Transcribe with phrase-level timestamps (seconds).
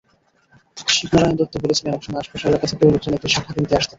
[0.91, 3.89] শিবনারায়ণ দত্ত বলছিলেন, একসময় আশপাশের এলাকা থেকেও লোকজন এখানে শাঁখা কিনতে আসতেন।